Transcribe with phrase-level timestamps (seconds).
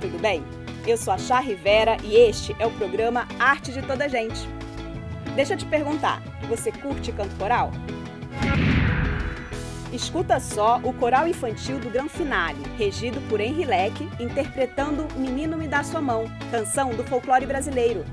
[0.00, 0.44] tudo bem?
[0.86, 4.48] Eu sou a Chá Rivera e este é o programa Arte de Toda Gente.
[5.34, 7.70] Deixa eu te perguntar, você curte canto coral?
[9.92, 15.66] Escuta só o coral infantil do Gran Finale, regido por Henri Leque, interpretando Menino Me
[15.66, 18.04] Dá Sua Mão, canção do folclore brasileiro,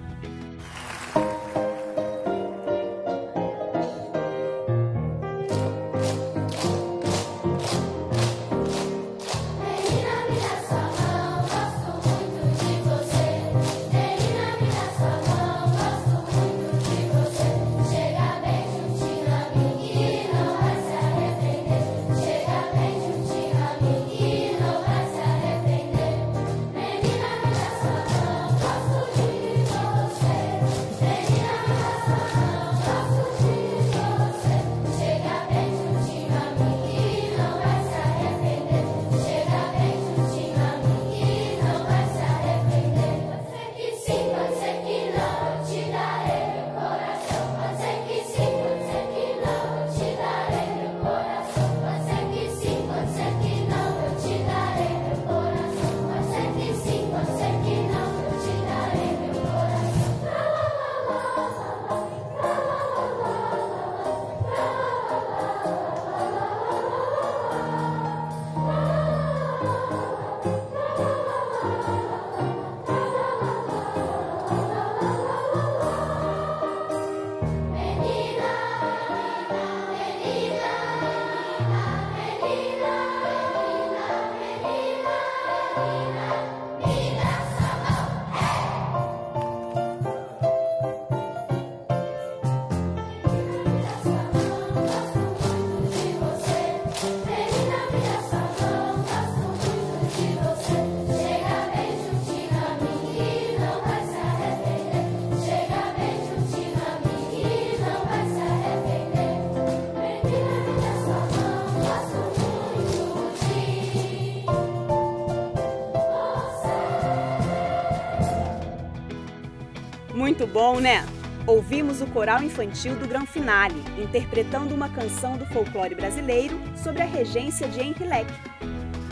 [120.33, 121.05] Muito bom, né?
[121.45, 127.05] Ouvimos o coral infantil do Gran Finale, interpretando uma canção do folclore brasileiro sobre a
[127.05, 128.33] regência de Henri Leque.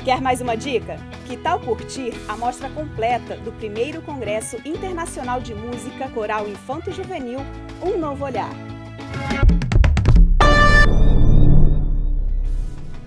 [0.03, 0.97] Quer mais uma dica?
[1.27, 7.41] Que tal curtir a mostra completa do primeiro Congresso Internacional de Música Coral Infanto Juvenil
[7.83, 8.49] Um Novo Olhar?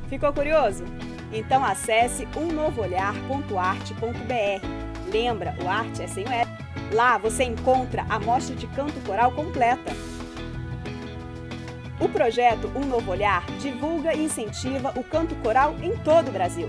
[0.09, 0.85] Ficou curioso?
[1.33, 5.11] Então acesse umnovoolhar.arte.br.
[5.11, 6.54] Lembra, o arte é sem o F.
[6.93, 9.93] Lá você encontra a mostra de canto coral completa.
[12.01, 16.69] O projeto Um Novo Olhar divulga e incentiva o canto coral em todo o Brasil,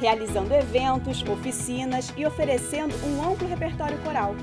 [0.00, 4.34] realizando eventos, oficinas e oferecendo um amplo repertório coral.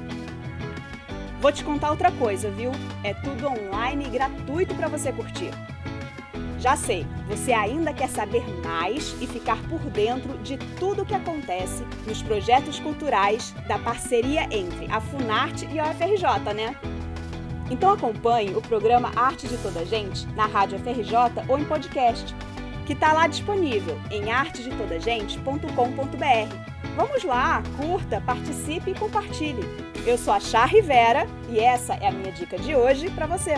[1.41, 2.72] Vou te contar outra coisa, viu?
[3.03, 5.51] É tudo online e gratuito para você curtir.
[6.65, 11.13] Já sei, você ainda quer saber mais e ficar por dentro de tudo o que
[11.13, 16.75] acontece nos projetos culturais da parceria entre a Funarte e a UFRJ, né?
[17.69, 22.35] Então acompanhe o programa Arte de Toda Gente na Rádio FRJ ou em podcast,
[22.87, 26.95] que está lá disponível em artedetodagente.com.br.
[26.95, 29.61] Vamos lá, curta, participe e compartilhe.
[30.03, 33.53] Eu sou a Chá Rivera e essa é a minha dica de hoje para você.